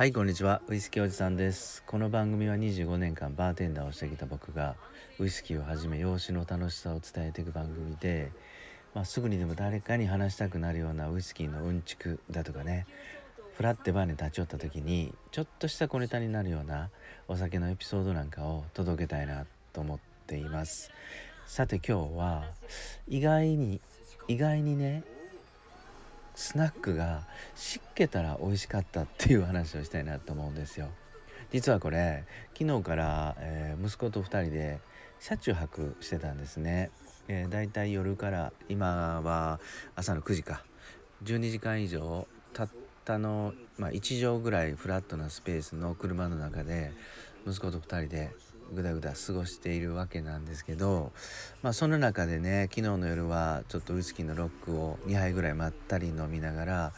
[0.00, 0.62] はいこんにちは。
[0.66, 1.82] ウイスキーおじさんです。
[1.86, 4.76] この番組は25年間バーテンダーをしてきた僕が
[5.18, 8.32] ウイスキーをはじめ養子の楽しさを伝えていく番組で、
[8.94, 12.86] まあ、すぐにでも誰かに話したくなるようなウイスキーのうんちくだとかね
[13.58, 16.88] フラッてバーに立ち寄った時にちょっとした小ネタになるような
[17.28, 19.44] お酒のエピソードなんかを届けたいな
[19.74, 20.90] と思っています。
[21.44, 22.44] さて今日は
[23.06, 23.82] 意外に
[24.28, 25.04] 意外にね
[26.40, 30.88] スナックが湿気たら美味しかったっていう話をしたいなと思うんですよ。
[31.52, 32.24] 実はこれ
[32.58, 34.80] 昨日から、えー、息子と2人で
[35.18, 36.90] 車中泊してたんですね、
[37.28, 39.60] えー、だいたい夜から今は
[39.94, 40.64] 朝の9時か。
[41.24, 42.70] 12時間以上たっ
[43.04, 46.92] たの、まあ、1畳ぐらいフラットなスペースの車の中で
[47.46, 48.30] 息子と2人で
[48.72, 51.12] ぐだぐだ過ごしているわけなんですけど、
[51.62, 56.92] まあ、その中でね昨日の夜はちょっとウイスキーのロックを2杯ぐらいまったり飲みながら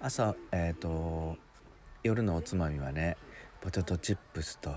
[0.00, 1.36] 朝え、ー、と
[2.02, 3.16] 夜のおつまみはね
[3.60, 4.74] ポテトチップスと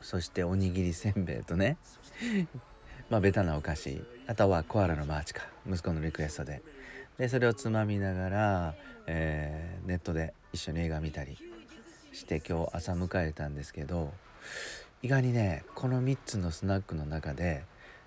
[0.00, 1.76] そしておにぎりせんべいとね
[3.10, 6.62] まあベタなお菓子あとはコアラのマーチか息子のリクエストで。
[7.18, 8.74] でそれをつまみながら、
[9.06, 11.38] えー、ネットで一緒に映画見たり
[12.12, 14.12] して今日朝迎えたんですけど
[15.04, 17.62] 意外にねこの3つのスナックの中で、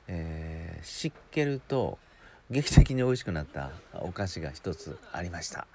[0.07, 1.99] えー、湿気ると
[2.49, 5.67] 劇的に美味しくなったお菓子が一つありました。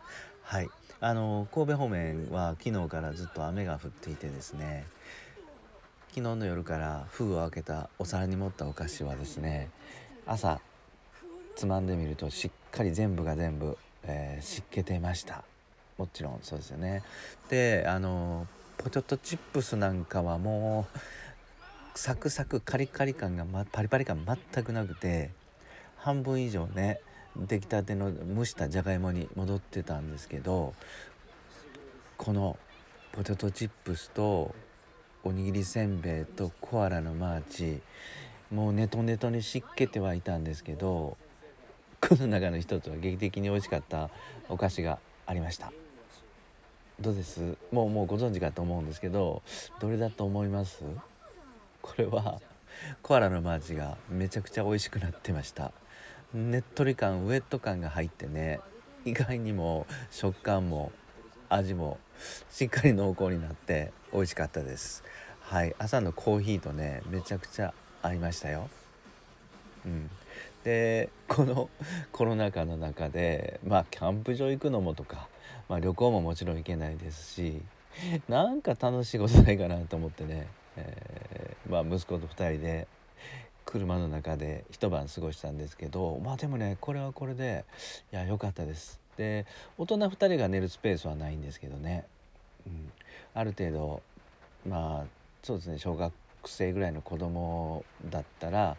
[0.42, 0.68] はい。
[0.98, 4.84] あの神戸方面は昨日からずっと雨が降っていてですね
[6.08, 9.70] 昨日の夜から封を開けたお皿に盛ったお菓子はですね
[10.26, 10.60] 朝
[11.54, 15.44] つまんでみるとしっかり全部が全部、えー、湿気てました。
[15.98, 17.04] もちろんそうですよね。
[17.48, 18.48] であの
[18.82, 20.98] ポテトチップスなんかはもう
[21.94, 25.30] サクサクカリカリ感が、ま、パリパリ感全くなくて
[25.98, 26.98] 半分以上ね
[27.36, 30.74] 出来たての蒸したじゃがいもに戻ってたんですけど
[32.16, 32.58] この
[33.12, 34.52] ポテトチップスと
[35.22, 37.80] おにぎりせんべいとコアラのマーチ
[38.50, 41.16] もうネトネトに湿気てはいたんですけど
[42.00, 44.10] この中の一つは劇的に美味しかった
[44.48, 45.72] お菓子がありました。
[47.00, 47.56] どうです？
[47.72, 49.42] もうもうご存知かと思うんですけど
[49.80, 50.84] どれだと思います？
[51.80, 52.40] これは
[53.02, 55.72] コアラのマーチがめちゃくちゃ美味しくなってました。
[56.32, 58.60] ねっとり感ウェット感が入ってね
[59.04, 60.92] 意外にも食感も
[61.48, 61.98] 味も
[62.50, 65.02] しっかり濃厚になって美味しかったです。
[65.40, 68.70] はい朝のコーヒーとねめちゃくちゃ合いましたよ。
[70.64, 71.68] でこの
[72.12, 75.28] コロナ禍の中でまあキャンプ場行くのもとか、
[75.68, 77.60] まあ、旅行ももちろん行けないですし
[78.28, 82.88] なんか楽しいことないかなと思ってねえー、まあ、息子と2人で
[83.64, 87.64] 車の中で一晩過ごしたんですけどまあでもねこれはこれで
[88.12, 89.00] いや良かったです。
[89.16, 92.06] で大人2人が寝るスペースはないんですけどね、
[92.66, 92.90] うん、
[93.34, 94.02] ある程度
[94.66, 95.06] まあ
[95.42, 96.12] そうですね小学
[96.46, 98.76] 生ぐらいの子供だったら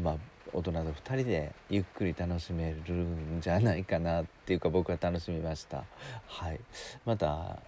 [0.00, 0.16] まあ
[0.52, 5.84] 大人と2人でゆっくり楽しめるんじゃないかなっていうか僕は楽しみました。
[6.26, 6.60] はい。
[7.04, 7.58] また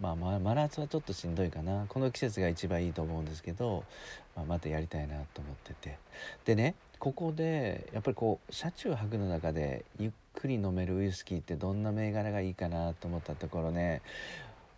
[0.00, 1.84] まあ、ま真夏はちょっとしんどいかな。
[1.88, 3.84] この季節が一番いいと思うんですけど、
[4.36, 5.98] まあ、またやりたいなと思ってて。
[6.44, 14.02] でねここでやっぱりこう車中泊の中でゆっくり飲めるウイスキーってどんな銘柄がいいかなと思ったところね。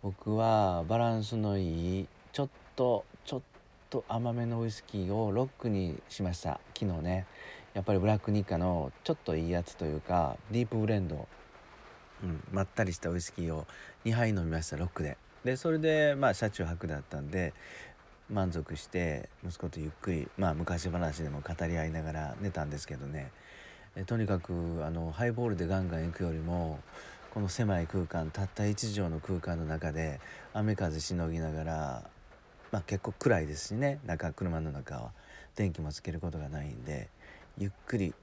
[0.01, 3.41] 僕はバランスのいいちょっとちょっ
[3.93, 6.59] と甘めのウイスキーをロックにしました。
[6.75, 7.27] 昨日ね。
[7.75, 11.27] やっぱりブラックニッカのちょっといいやつというかディープブレンド。
[12.23, 13.67] うん、まったりしたウイスキーを
[14.05, 15.17] 2杯飲みましたロックで。
[15.45, 17.53] でそれでまあ車中泊だったんで
[18.31, 23.29] 満足して息子とゆっくりまあ昔話でも語り合いながら寝たんですけどね。
[23.95, 26.79] えとにかくあのハイボールでガンガン行くよりも
[27.31, 30.19] この狭い空間たった1畳の空間の中で
[30.53, 32.12] 雨風しのぎながら、
[32.73, 35.11] まあ、結構暗いですしね中車の中は。
[35.55, 37.09] 電気もつけることがないんで
[37.59, 38.15] ゆっくり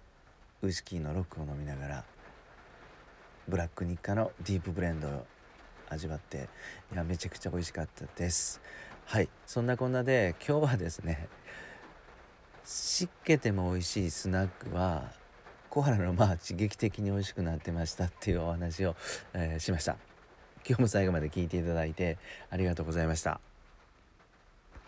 [0.63, 2.05] ウイスキーのロックを飲みながら
[3.47, 5.27] ブラック日課のディープブレンドを
[5.89, 6.49] 味わって
[6.93, 8.61] いやめちゃくちゃ美味しかったです。
[9.07, 11.29] はいそんなこんなで今日はですね
[12.65, 15.13] 湿気ても美味しいスナックは
[15.69, 18.97] コアラのマーチ劇的に美味しくなってましたっていうお話を、
[19.33, 19.97] えー、しました。
[20.67, 22.19] 今日も最後まで聞いていただいて
[22.51, 23.50] ありがとうございました。